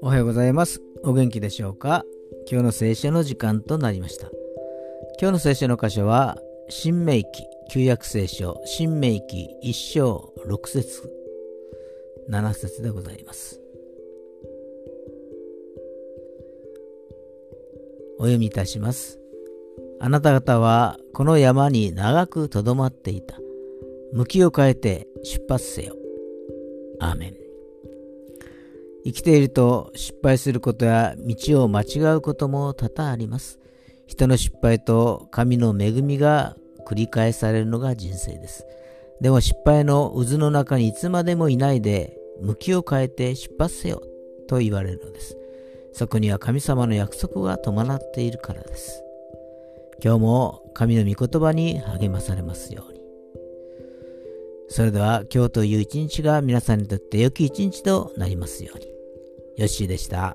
[0.00, 0.80] おはようございます。
[1.04, 2.06] お元気でしょうか？
[2.50, 4.30] 今日の聖書の時間となりました。
[5.20, 6.38] 今日の聖書の箇所は、
[6.70, 7.26] 新明記、
[7.70, 11.12] 旧約聖書、新明記1章6節
[12.30, 13.60] 7節でございます。
[18.18, 19.18] お読みいたします。
[20.00, 23.41] あなた方はこの山に長くとどまっていた。
[24.12, 25.96] 向きを変えて出発せよ。
[27.00, 27.36] アーメン。
[29.04, 33.58] 生きていると失敗することや道を間違うことも多々あります。
[34.06, 38.66] 人の失敗と神の恵みが繰り返されるのが人生です。
[39.22, 44.02] でも失敗の渦の中にいつまでもいないで、向きを変えて出発せよ
[44.46, 45.38] と言われるのです。
[45.94, 49.02] そこには神様の約束が伴っているからです。
[50.04, 53.01] 今日も神の御言葉に励まされますように。
[54.72, 58.86] それでは今日という一日が皆さんにとって良き一日となりますように。
[58.86, 60.34] よッしーでした。